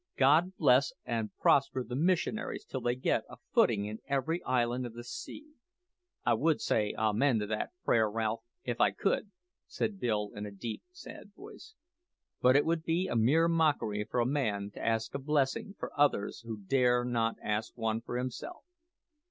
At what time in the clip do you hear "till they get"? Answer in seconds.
2.65-3.23